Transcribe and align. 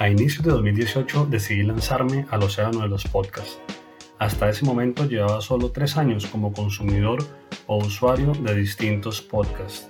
A 0.00 0.08
inicios 0.08 0.44
de 0.44 0.52
2018 0.52 1.26
decidí 1.26 1.64
lanzarme 1.64 2.24
al 2.30 2.44
océano 2.44 2.82
de 2.82 2.88
los 2.88 3.02
podcasts. 3.02 3.58
Hasta 4.20 4.48
ese 4.48 4.64
momento 4.64 5.04
llevaba 5.04 5.40
solo 5.40 5.72
tres 5.72 5.96
años 5.96 6.26
como 6.26 6.52
consumidor 6.52 7.18
o 7.66 7.78
usuario 7.78 8.30
de 8.32 8.54
distintos 8.54 9.20
podcasts. 9.20 9.88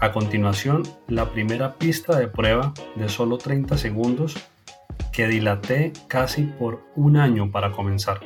A 0.00 0.12
continuación, 0.12 0.82
la 1.08 1.32
primera 1.32 1.76
pista 1.76 2.18
de 2.18 2.28
prueba 2.28 2.74
de 2.96 3.08
solo 3.08 3.38
30 3.38 3.78
segundos 3.78 4.34
que 5.12 5.26
dilaté 5.26 5.94
casi 6.08 6.42
por 6.42 6.84
un 6.94 7.16
año 7.16 7.50
para 7.50 7.72
comenzar. 7.72 8.20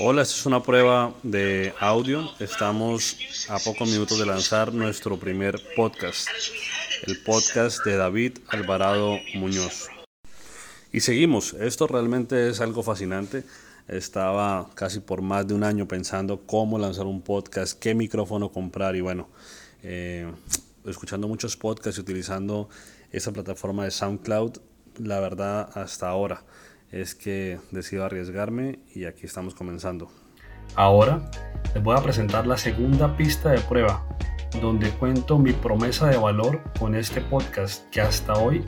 Hola, 0.00 0.22
esta 0.22 0.34
es 0.34 0.46
una 0.46 0.60
prueba 0.60 1.12
de 1.22 1.72
audio. 1.78 2.28
Estamos 2.40 3.16
a 3.48 3.58
pocos 3.60 3.88
minutos 3.88 4.18
de 4.18 4.26
lanzar 4.26 4.74
nuestro 4.74 5.16
primer 5.18 5.60
podcast, 5.76 6.28
el 7.06 7.22
podcast 7.22 7.84
de 7.84 7.96
David 7.96 8.38
Alvarado 8.48 9.18
Muñoz. 9.34 9.88
Y 10.92 11.00
seguimos, 11.00 11.54
esto 11.54 11.86
realmente 11.86 12.48
es 12.48 12.60
algo 12.60 12.82
fascinante. 12.82 13.44
Estaba 13.88 14.68
casi 14.74 15.00
por 15.00 15.22
más 15.22 15.46
de 15.46 15.54
un 15.54 15.64
año 15.64 15.86
pensando 15.88 16.42
cómo 16.46 16.78
lanzar 16.78 17.06
un 17.06 17.22
podcast, 17.22 17.78
qué 17.78 17.94
micrófono 17.94 18.50
comprar 18.50 18.96
y 18.96 19.00
bueno, 19.00 19.28
eh, 19.82 20.30
escuchando 20.84 21.28
muchos 21.28 21.56
podcasts 21.56 21.98
y 21.98 22.02
utilizando 22.02 22.68
esta 23.12 23.32
plataforma 23.32 23.84
de 23.84 23.90
SoundCloud, 23.90 24.58
la 24.98 25.20
verdad 25.20 25.70
hasta 25.74 26.08
ahora 26.08 26.44
es 26.90 27.14
que 27.14 27.58
decido 27.70 28.04
arriesgarme 28.04 28.80
y 28.94 29.04
aquí 29.04 29.26
estamos 29.26 29.54
comenzando. 29.54 30.10
Ahora 30.74 31.30
les 31.74 31.82
voy 31.82 31.96
a 31.96 32.02
presentar 32.02 32.46
la 32.46 32.56
segunda 32.56 33.16
pista 33.16 33.50
de 33.50 33.60
prueba, 33.60 34.06
donde 34.60 34.90
cuento 34.90 35.38
mi 35.38 35.52
promesa 35.52 36.08
de 36.08 36.16
valor 36.16 36.62
con 36.78 36.94
este 36.94 37.20
podcast 37.20 37.88
que 37.90 38.00
hasta 38.00 38.34
hoy, 38.34 38.64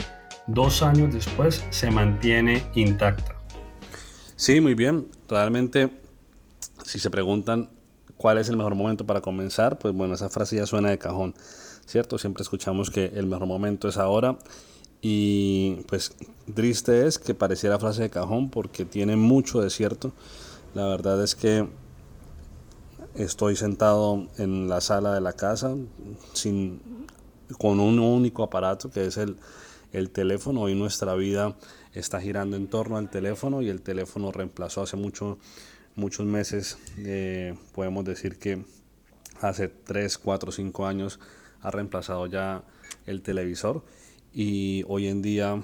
dos 0.46 0.82
años 0.82 1.12
después, 1.12 1.64
se 1.70 1.90
mantiene 1.90 2.64
intacta. 2.74 3.36
Sí, 4.36 4.60
muy 4.60 4.74
bien. 4.74 5.08
Realmente, 5.28 5.90
si 6.84 6.98
se 6.98 7.10
preguntan 7.10 7.70
cuál 8.16 8.38
es 8.38 8.48
el 8.48 8.56
mejor 8.56 8.74
momento 8.74 9.04
para 9.06 9.20
comenzar, 9.20 9.78
pues 9.78 9.94
bueno, 9.94 10.14
esa 10.14 10.28
frase 10.28 10.56
ya 10.56 10.66
suena 10.66 10.90
de 10.90 10.98
cajón, 10.98 11.34
¿cierto? 11.86 12.18
Siempre 12.18 12.42
escuchamos 12.42 12.90
que 12.90 13.06
el 13.14 13.26
mejor 13.26 13.46
momento 13.46 13.88
es 13.88 13.96
ahora 13.96 14.38
y 15.00 15.82
pues 15.88 16.14
triste 16.54 17.06
es 17.06 17.18
que 17.18 17.34
pareciera 17.34 17.78
frase 17.78 18.02
de 18.02 18.10
cajón 18.10 18.50
porque 18.50 18.84
tiene 18.84 19.16
mucho 19.16 19.60
de 19.60 19.68
cierto. 19.68 20.12
La 20.74 20.86
verdad 20.86 21.22
es 21.22 21.34
que 21.34 21.68
estoy 23.14 23.56
sentado 23.56 24.28
en 24.38 24.68
la 24.68 24.80
sala 24.80 25.14
de 25.14 25.20
la 25.20 25.34
casa 25.34 25.76
sin, 26.32 26.80
con 27.58 27.80
un 27.80 27.98
único 27.98 28.42
aparato 28.42 28.90
que 28.90 29.06
es 29.06 29.16
el, 29.16 29.36
el 29.92 30.10
teléfono. 30.10 30.62
Hoy 30.62 30.74
nuestra 30.74 31.14
vida 31.14 31.56
está 31.92 32.20
girando 32.20 32.56
en 32.56 32.68
torno 32.68 32.96
al 32.96 33.10
teléfono 33.10 33.62
y 33.62 33.68
el 33.68 33.82
teléfono 33.82 34.32
reemplazó 34.32 34.82
hace 34.82 34.96
mucho, 34.96 35.38
muchos 35.94 36.26
meses. 36.26 36.78
Eh, 36.98 37.54
podemos 37.74 38.04
decir 38.04 38.38
que 38.38 38.64
hace 39.40 39.68
3, 39.68 40.18
4, 40.18 40.52
5 40.52 40.86
años 40.86 41.20
ha 41.60 41.70
reemplazado 41.70 42.26
ya 42.26 42.64
el 43.06 43.22
televisor 43.22 43.84
y 44.34 44.84
hoy 44.88 45.08
en 45.08 45.22
día 45.22 45.62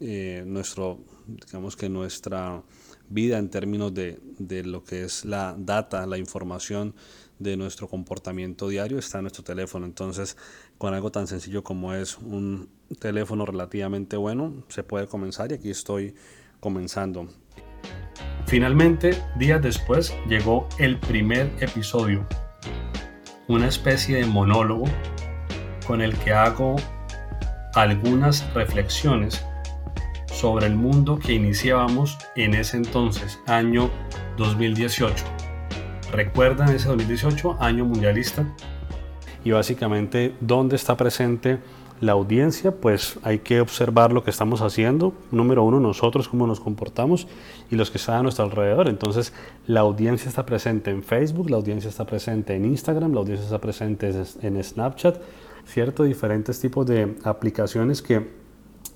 eh, 0.00 0.44
nuestro, 0.46 0.98
digamos 1.26 1.76
que 1.76 1.88
nuestra 1.88 2.62
vida 3.08 3.38
en 3.38 3.50
términos 3.50 3.92
de, 3.94 4.18
de, 4.38 4.64
lo 4.64 4.84
que 4.84 5.04
es 5.04 5.24
la 5.24 5.54
data, 5.58 6.06
la 6.06 6.18
información 6.18 6.94
de 7.38 7.56
nuestro 7.56 7.88
comportamiento 7.88 8.68
diario 8.68 8.98
está 8.98 9.18
en 9.18 9.24
nuestro 9.24 9.44
teléfono. 9.44 9.86
Entonces, 9.86 10.36
con 10.78 10.94
algo 10.94 11.10
tan 11.10 11.26
sencillo 11.26 11.62
como 11.62 11.94
es 11.94 12.18
un 12.18 12.68
teléfono 12.98 13.44
relativamente 13.44 14.16
bueno, 14.16 14.64
se 14.68 14.82
puede 14.82 15.06
comenzar 15.06 15.50
y 15.50 15.54
aquí 15.56 15.70
estoy 15.70 16.14
comenzando. 16.60 17.28
Finalmente, 18.46 19.22
días 19.38 19.62
después, 19.62 20.14
llegó 20.28 20.68
el 20.78 20.98
primer 21.00 21.50
episodio, 21.60 22.26
una 23.48 23.68
especie 23.68 24.18
de 24.18 24.26
monólogo 24.26 24.84
con 25.86 26.00
el 26.00 26.16
que 26.18 26.32
hago 26.32 26.76
algunas 27.74 28.52
reflexiones 28.54 29.44
sobre 30.32 30.66
el 30.66 30.74
mundo 30.74 31.18
que 31.18 31.34
iniciábamos 31.34 32.18
en 32.36 32.54
ese 32.54 32.76
entonces, 32.76 33.40
año 33.46 33.90
2018. 34.36 35.24
¿Recuerdan 36.12 36.70
ese 36.70 36.88
2018, 36.88 37.56
año 37.60 37.84
mundialista? 37.84 38.44
Y 39.44 39.52
básicamente, 39.52 40.34
¿dónde 40.40 40.76
está 40.76 40.96
presente 40.96 41.58
la 42.00 42.12
audiencia? 42.12 42.72
Pues 42.72 43.18
hay 43.22 43.38
que 43.38 43.60
observar 43.60 44.12
lo 44.12 44.22
que 44.22 44.30
estamos 44.30 44.60
haciendo. 44.60 45.14
Número 45.30 45.62
uno, 45.62 45.80
nosotros, 45.80 46.28
cómo 46.28 46.46
nos 46.46 46.60
comportamos 46.60 47.26
y 47.70 47.76
los 47.76 47.90
que 47.90 47.98
están 47.98 48.16
a 48.16 48.22
nuestro 48.22 48.44
alrededor. 48.44 48.88
Entonces, 48.88 49.32
la 49.66 49.80
audiencia 49.80 50.28
está 50.28 50.44
presente 50.44 50.90
en 50.90 51.02
Facebook, 51.02 51.50
la 51.50 51.56
audiencia 51.56 51.88
está 51.88 52.04
presente 52.04 52.54
en 52.54 52.66
Instagram, 52.66 53.12
la 53.14 53.20
audiencia 53.20 53.44
está 53.44 53.60
presente 53.60 54.12
en 54.42 54.62
Snapchat, 54.62 55.16
¿cierto? 55.66 56.04
Diferentes 56.04 56.60
tipos 56.60 56.86
de 56.86 57.16
aplicaciones 57.24 58.02
que 58.02 58.30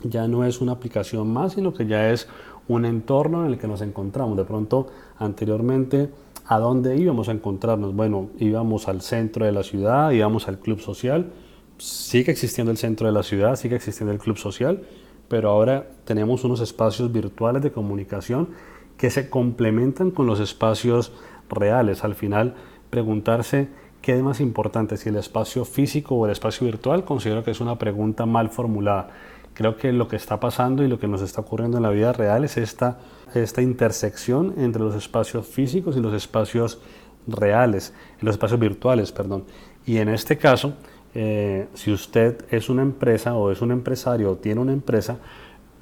ya 0.02 0.28
no 0.28 0.44
es 0.44 0.60
una 0.60 0.72
aplicación 0.72 1.32
más, 1.32 1.54
sino 1.54 1.72
que 1.72 1.86
ya 1.86 2.10
es 2.10 2.28
un 2.68 2.84
entorno 2.84 3.44
en 3.44 3.52
el 3.52 3.58
que 3.58 3.66
nos 3.66 3.80
encontramos. 3.80 4.36
De 4.36 4.44
pronto, 4.44 4.88
anteriormente, 5.18 6.10
¿a 6.46 6.58
dónde 6.58 6.96
íbamos 6.96 7.28
a 7.28 7.32
encontrarnos? 7.32 7.94
Bueno, 7.94 8.30
íbamos 8.38 8.88
al 8.88 9.00
centro 9.00 9.44
de 9.44 9.52
la 9.52 9.62
ciudad, 9.62 10.10
íbamos 10.10 10.48
al 10.48 10.58
club 10.58 10.80
social. 10.80 11.32
Sigue 11.78 12.32
existiendo 12.32 12.70
el 12.70 12.78
centro 12.78 13.06
de 13.06 13.12
la 13.12 13.22
ciudad, 13.22 13.56
sigue 13.56 13.76
existiendo 13.76 14.12
el 14.12 14.18
club 14.18 14.38
social, 14.38 14.82
pero 15.28 15.50
ahora 15.50 15.88
tenemos 16.04 16.44
unos 16.44 16.60
espacios 16.60 17.12
virtuales 17.12 17.62
de 17.62 17.72
comunicación 17.72 18.48
que 18.96 19.10
se 19.10 19.28
complementan 19.28 20.10
con 20.10 20.26
los 20.26 20.40
espacios 20.40 21.12
reales. 21.48 22.02
Al 22.02 22.14
final, 22.14 22.54
preguntarse 22.90 23.68
¿Qué 24.02 24.16
es 24.16 24.22
más 24.22 24.40
importante, 24.40 24.96
si 24.96 25.08
el 25.08 25.16
espacio 25.16 25.64
físico 25.64 26.14
o 26.14 26.26
el 26.26 26.32
espacio 26.32 26.64
virtual? 26.66 27.04
Considero 27.04 27.42
que 27.42 27.50
es 27.50 27.60
una 27.60 27.76
pregunta 27.76 28.24
mal 28.26 28.50
formulada. 28.50 29.08
Creo 29.54 29.76
que 29.76 29.92
lo 29.92 30.06
que 30.06 30.16
está 30.16 30.38
pasando 30.38 30.84
y 30.84 30.88
lo 30.88 30.98
que 30.98 31.08
nos 31.08 31.22
está 31.22 31.40
ocurriendo 31.40 31.78
en 31.78 31.82
la 31.82 31.90
vida 31.90 32.12
real 32.12 32.44
es 32.44 32.56
esta, 32.56 32.98
esta 33.34 33.62
intersección 33.62 34.54
entre 34.58 34.82
los 34.82 34.94
espacios 34.94 35.46
físicos 35.46 35.96
y 35.96 36.00
los 36.00 36.12
espacios 36.14 36.78
reales, 37.26 37.94
los 38.20 38.34
espacios 38.34 38.60
virtuales, 38.60 39.12
perdón. 39.12 39.44
Y 39.86 39.96
en 39.96 40.08
este 40.08 40.36
caso, 40.36 40.74
eh, 41.14 41.68
si 41.74 41.92
usted 41.92 42.44
es 42.50 42.68
una 42.68 42.82
empresa 42.82 43.34
o 43.34 43.50
es 43.50 43.62
un 43.62 43.72
empresario 43.72 44.32
o 44.32 44.36
tiene 44.36 44.60
una 44.60 44.72
empresa, 44.72 45.16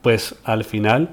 pues 0.02 0.36
al 0.44 0.64
final 0.64 1.10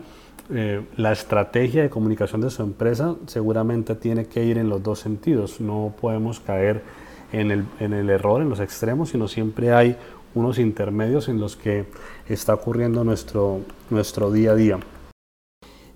eh, 0.53 0.85
la 0.97 1.11
estrategia 1.11 1.83
de 1.83 1.89
comunicación 1.89 2.41
de 2.41 2.49
su 2.49 2.61
empresa 2.61 3.15
seguramente 3.27 3.95
tiene 3.95 4.25
que 4.25 4.43
ir 4.43 4.57
en 4.57 4.69
los 4.69 4.83
dos 4.83 4.99
sentidos. 4.99 5.61
No 5.61 5.93
podemos 5.99 6.39
caer 6.39 6.83
en 7.31 7.51
el, 7.51 7.65
en 7.79 7.93
el 7.93 8.09
error, 8.09 8.41
en 8.41 8.49
los 8.49 8.59
extremos, 8.59 9.09
sino 9.09 9.27
siempre 9.27 9.73
hay 9.73 9.95
unos 10.33 10.59
intermedios 10.59 11.29
en 11.29 11.39
los 11.39 11.55
que 11.55 11.85
está 12.27 12.53
ocurriendo 12.53 13.03
nuestro, 13.03 13.61
nuestro 13.89 14.31
día 14.31 14.51
a 14.51 14.55
día. 14.55 14.79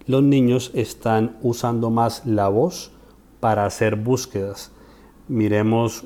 Los 0.07 0.23
niños 0.23 0.71
están 0.73 1.37
usando 1.41 1.89
más 1.89 2.25
la 2.25 2.47
voz 2.47 2.91
para 3.39 3.65
hacer 3.65 3.95
búsquedas. 3.95 4.71
Miremos 5.27 6.05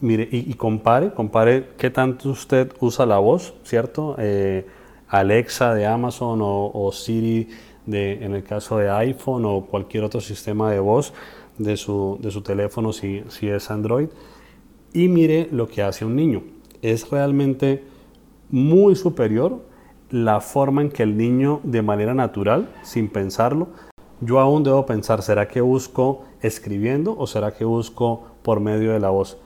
mire, 0.00 0.28
y, 0.30 0.54
compare, 0.54 1.12
compare 1.12 1.70
qué 1.78 1.90
tanto 1.90 2.30
usted 2.30 2.72
usa 2.80 3.06
la 3.06 3.18
voz, 3.18 3.54
¿cierto? 3.64 4.16
Eh, 4.18 4.66
Alexa 5.18 5.74
de 5.74 5.86
Amazon 5.86 6.40
o, 6.42 6.90
Siri 6.92 7.48
de, 7.86 8.24
en 8.24 8.34
el 8.34 8.42
caso 8.42 8.78
de 8.78 8.90
iPhone 8.90 9.44
o 9.44 9.66
cualquier 9.66 10.02
otro 10.02 10.20
sistema 10.20 10.70
de 10.70 10.80
voz 10.80 11.12
de 11.58 11.76
su, 11.76 12.18
de 12.20 12.30
su 12.30 12.42
teléfono 12.42 12.92
si, 12.92 13.22
si 13.28 13.48
es 13.48 13.70
Android 13.70 14.08
y 14.92 15.08
mire 15.08 15.48
lo 15.52 15.68
que 15.68 15.82
hace 15.82 16.04
un 16.04 16.16
niño. 16.16 16.42
Es 16.82 17.08
realmente 17.10 17.84
muy 18.50 18.96
superior 18.96 19.62
la 20.10 20.40
forma 20.40 20.82
en 20.82 20.90
que 20.90 21.04
el 21.04 21.16
niño 21.16 21.60
de 21.62 21.82
manera 21.82 22.14
natural, 22.14 22.68
sin 22.82 23.08
pensarlo, 23.08 23.68
yo 24.20 24.40
aún 24.40 24.64
debo 24.64 24.84
pensar, 24.86 25.22
¿será 25.22 25.48
que 25.48 25.60
busco 25.60 26.24
escribiendo 26.40 27.16
o 27.16 27.26
será 27.26 27.52
que 27.52 27.64
busco 27.64 28.22
por 28.42 28.60
medio 28.60 28.92
de 28.92 29.00
la 29.00 29.10
voz? 29.10 29.38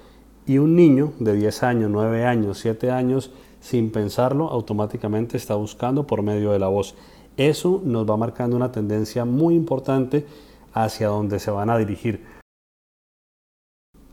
Y 0.46 0.58
un 0.58 0.76
niño 0.76 1.12
de 1.18 1.34
10 1.34 1.62
años, 1.62 1.90
9 1.90 2.24
años, 2.24 2.58
7 2.58 2.90
años, 2.90 3.32
sin 3.60 3.90
pensarlo, 3.90 4.48
automáticamente 4.48 5.36
está 5.36 5.54
buscando 5.54 6.06
por 6.06 6.22
medio 6.22 6.52
de 6.52 6.58
la 6.58 6.68
voz. 6.68 6.94
Eso 7.36 7.80
nos 7.84 8.08
va 8.08 8.16
marcando 8.16 8.56
una 8.56 8.72
tendencia 8.72 9.24
muy 9.24 9.54
importante 9.54 10.26
hacia 10.72 11.08
donde 11.08 11.38
se 11.38 11.50
van 11.50 11.70
a 11.70 11.78
dirigir. 11.78 12.24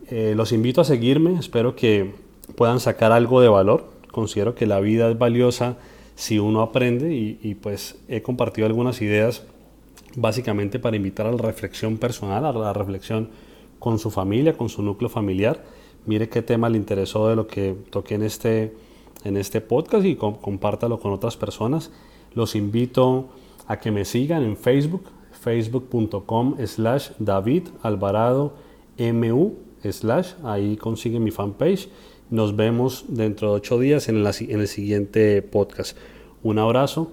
Eh, 0.08 0.34
los 0.36 0.52
invito 0.52 0.80
a 0.80 0.84
seguirme, 0.84 1.38
espero 1.38 1.74
que 1.74 2.14
puedan 2.54 2.80
sacar 2.80 3.12
algo 3.12 3.40
de 3.40 3.48
valor. 3.48 3.90
Considero 4.12 4.54
que 4.54 4.66
la 4.66 4.80
vida 4.80 5.10
es 5.10 5.18
valiosa 5.18 5.76
si 6.14 6.38
uno 6.38 6.62
aprende 6.62 7.14
y, 7.14 7.54
pues 7.56 7.98
he 8.08 8.22
compartido 8.22 8.66
algunas 8.66 9.02
ideas 9.02 9.44
básicamente 10.16 10.78
para 10.78 10.96
invitar 10.96 11.26
a 11.26 11.32
la 11.32 11.42
reflexión 11.42 11.98
personal, 11.98 12.46
a 12.46 12.52
la 12.52 12.72
reflexión 12.72 13.28
con 13.78 13.98
su 13.98 14.10
familia, 14.10 14.56
con 14.56 14.68
su 14.68 14.82
núcleo 14.82 15.10
familiar. 15.10 15.62
Mire 16.06 16.28
qué 16.28 16.40
tema 16.40 16.70
le 16.70 16.78
interesó 16.78 17.28
de 17.28 17.36
lo 17.36 17.46
que 17.46 17.76
toqué 17.90 18.14
en 18.14 18.22
este, 18.22 18.72
en 19.24 19.36
este 19.36 19.60
podcast 19.60 20.04
y 20.04 20.16
compártalo 20.16 21.00
con 21.00 21.12
otras 21.12 21.36
personas. 21.36 21.90
Los 22.34 22.54
invito 22.54 23.28
a 23.66 23.78
que 23.78 23.90
me 23.90 24.04
sigan 24.04 24.42
en 24.42 24.56
Facebook, 24.56 25.04
facebook.com 25.32 26.56
slash 26.64 27.10
David 27.18 27.68
Alvarado 27.82 28.54
MU 28.98 29.54
slash, 29.82 30.34
ahí 30.44 30.76
consiguen 30.76 31.24
mi 31.24 31.30
fanpage. 31.30 31.88
Nos 32.30 32.56
vemos 32.56 33.04
dentro 33.08 33.50
de 33.50 33.56
ocho 33.56 33.78
días 33.78 34.08
en, 34.08 34.16
en 34.16 34.60
el 34.60 34.68
siguiente 34.68 35.42
podcast. 35.42 35.96
Un 36.42 36.58
abrazo, 36.58 37.12